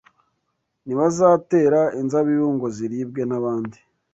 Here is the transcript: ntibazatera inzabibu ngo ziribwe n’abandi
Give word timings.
ntibazatera 0.85 1.81
inzabibu 1.99 2.47
ngo 2.55 2.67
ziribwe 2.75 3.21
n’abandi 3.29 3.79